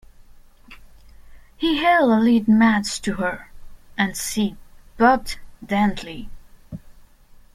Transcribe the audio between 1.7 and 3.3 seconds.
held a lit match to